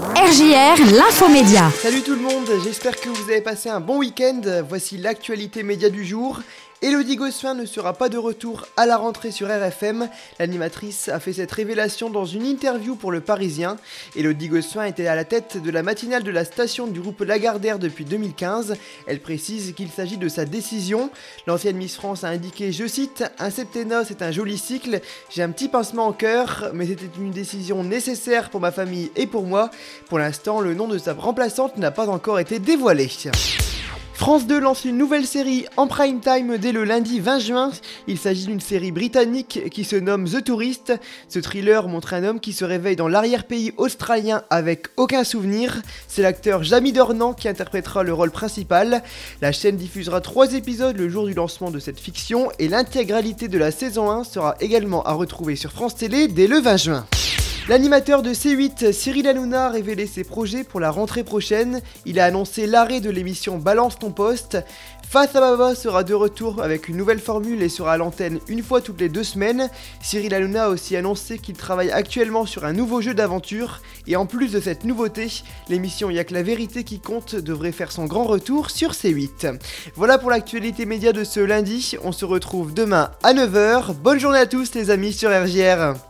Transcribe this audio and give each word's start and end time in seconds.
RJR, 0.00 0.96
l'infomédia. 0.96 1.70
Salut 1.82 2.00
tout 2.00 2.14
le 2.14 2.22
monde, 2.22 2.48
j'espère 2.64 2.96
que 2.98 3.10
vous 3.10 3.30
avez 3.30 3.42
passé 3.42 3.68
un 3.68 3.80
bon 3.80 3.98
week-end. 3.98 4.40
Voici 4.66 4.96
l'actualité 4.96 5.62
média 5.62 5.90
du 5.90 6.06
jour. 6.06 6.40
Elodie 6.82 7.16
Gossuin 7.16 7.52
ne 7.52 7.66
sera 7.66 7.92
pas 7.92 8.08
de 8.08 8.16
retour 8.16 8.66
à 8.78 8.86
la 8.86 8.96
rentrée 8.96 9.32
sur 9.32 9.48
RFM. 9.48 10.08
L'animatrice 10.38 11.10
a 11.10 11.20
fait 11.20 11.34
cette 11.34 11.52
révélation 11.52 12.08
dans 12.08 12.24
une 12.24 12.46
interview 12.46 12.96
pour 12.96 13.12
Le 13.12 13.20
Parisien. 13.20 13.76
Elodie 14.16 14.48
Gossuin 14.48 14.84
était 14.84 15.06
à 15.06 15.14
la 15.14 15.24
tête 15.24 15.62
de 15.62 15.70
la 15.70 15.82
matinale 15.82 16.22
de 16.22 16.30
la 16.30 16.46
station 16.46 16.86
du 16.86 17.00
groupe 17.00 17.20
Lagardère 17.20 17.78
depuis 17.78 18.06
2015. 18.06 18.76
Elle 19.06 19.20
précise 19.20 19.74
qu'il 19.74 19.90
s'agit 19.90 20.16
de 20.16 20.30
sa 20.30 20.46
décision. 20.46 21.10
L'ancienne 21.46 21.76
Miss 21.76 21.96
France 21.96 22.24
a 22.24 22.28
indiqué, 22.28 22.72
je 22.72 22.86
cite, 22.86 23.24
Un 23.38 23.50
septénos 23.50 24.10
est 24.10 24.22
un 24.22 24.30
joli 24.30 24.56
cycle. 24.56 25.02
J'ai 25.28 25.42
un 25.42 25.50
petit 25.50 25.68
pincement 25.68 26.08
au 26.08 26.12
cœur, 26.14 26.70
mais 26.72 26.86
c'était 26.86 27.10
une 27.18 27.30
décision 27.30 27.84
nécessaire 27.84 28.48
pour 28.48 28.60
ma 28.60 28.72
famille 28.72 29.10
et 29.16 29.26
pour 29.26 29.42
moi. 29.42 29.70
Pour 30.08 30.18
l'instant, 30.18 30.60
le 30.60 30.72
nom 30.72 30.88
de 30.88 30.96
sa 30.96 31.12
remplaçante 31.12 31.76
n'a 31.76 31.90
pas 31.90 32.08
encore 32.08 32.38
été 32.38 32.58
dévoilé. 32.58 33.10
France 34.20 34.46
2 34.46 34.60
lance 34.60 34.84
une 34.84 34.98
nouvelle 34.98 35.24
série 35.24 35.64
en 35.78 35.86
prime 35.86 36.20
time 36.20 36.58
dès 36.58 36.72
le 36.72 36.84
lundi 36.84 37.20
20 37.20 37.38
juin. 37.38 37.70
Il 38.06 38.18
s'agit 38.18 38.44
d'une 38.44 38.60
série 38.60 38.92
britannique 38.92 39.70
qui 39.70 39.82
se 39.82 39.96
nomme 39.96 40.28
The 40.28 40.44
Tourist. 40.44 40.92
Ce 41.30 41.38
thriller 41.38 41.88
montre 41.88 42.12
un 42.12 42.24
homme 42.24 42.38
qui 42.38 42.52
se 42.52 42.66
réveille 42.66 42.96
dans 42.96 43.08
l'arrière-pays 43.08 43.72
australien 43.78 44.42
avec 44.50 44.88
aucun 44.98 45.24
souvenir. 45.24 45.80
C'est 46.06 46.20
l'acteur 46.20 46.62
Jamie 46.62 46.92
Dornan 46.92 47.32
qui 47.32 47.48
interprétera 47.48 48.02
le 48.02 48.12
rôle 48.12 48.30
principal. 48.30 49.02
La 49.40 49.52
chaîne 49.52 49.78
diffusera 49.78 50.20
trois 50.20 50.52
épisodes 50.52 50.98
le 50.98 51.08
jour 51.08 51.24
du 51.24 51.32
lancement 51.32 51.70
de 51.70 51.78
cette 51.78 51.98
fiction 51.98 52.50
et 52.58 52.68
l'intégralité 52.68 53.48
de 53.48 53.56
la 53.56 53.70
saison 53.70 54.10
1 54.10 54.24
sera 54.24 54.54
également 54.60 55.02
à 55.04 55.12
retrouver 55.12 55.56
sur 55.56 55.72
France 55.72 55.96
Télé 55.96 56.28
dès 56.28 56.46
le 56.46 56.60
20 56.60 56.76
juin. 56.76 57.06
L'animateur 57.70 58.22
de 58.22 58.34
C8, 58.34 58.90
Cyril 58.90 59.28
Hanouna, 59.28 59.66
a 59.66 59.70
révélé 59.70 60.08
ses 60.08 60.24
projets 60.24 60.64
pour 60.64 60.80
la 60.80 60.90
rentrée 60.90 61.22
prochaine. 61.22 61.82
Il 62.04 62.18
a 62.18 62.24
annoncé 62.24 62.66
l'arrêt 62.66 63.00
de 63.00 63.10
l'émission 63.10 63.58
Balance 63.58 63.96
ton 63.96 64.10
poste. 64.10 64.58
Face 65.08 65.36
à 65.36 65.40
Baba 65.40 65.76
sera 65.76 66.02
de 66.02 66.12
retour 66.12 66.64
avec 66.64 66.88
une 66.88 66.96
nouvelle 66.96 67.20
formule 67.20 67.62
et 67.62 67.68
sera 67.68 67.92
à 67.92 67.96
l'antenne 67.96 68.40
une 68.48 68.64
fois 68.64 68.80
toutes 68.80 69.00
les 69.00 69.08
deux 69.08 69.22
semaines. 69.22 69.70
Cyril 70.02 70.34
Hanouna 70.34 70.64
a 70.64 70.68
aussi 70.68 70.96
annoncé 70.96 71.38
qu'il 71.38 71.54
travaille 71.54 71.92
actuellement 71.92 72.44
sur 72.44 72.64
un 72.64 72.72
nouveau 72.72 73.02
jeu 73.02 73.14
d'aventure. 73.14 73.82
Et 74.08 74.16
en 74.16 74.26
plus 74.26 74.50
de 74.50 74.58
cette 74.58 74.82
nouveauté, 74.82 75.28
l'émission 75.68 76.10
Y'a 76.10 76.24
que 76.24 76.34
la 76.34 76.42
vérité 76.42 76.82
qui 76.82 76.98
compte 76.98 77.36
devrait 77.36 77.70
faire 77.70 77.92
son 77.92 78.06
grand 78.06 78.24
retour 78.24 78.70
sur 78.70 78.94
C8. 78.94 79.60
Voilà 79.94 80.18
pour 80.18 80.30
l'actualité 80.30 80.86
média 80.86 81.12
de 81.12 81.22
ce 81.22 81.38
lundi. 81.38 81.96
On 82.02 82.10
se 82.10 82.24
retrouve 82.24 82.74
demain 82.74 83.12
à 83.22 83.32
9h. 83.32 83.94
Bonne 83.94 84.18
journée 84.18 84.40
à 84.40 84.46
tous 84.46 84.74
les 84.74 84.90
amis 84.90 85.12
sur 85.12 85.30
RGR. 85.30 86.00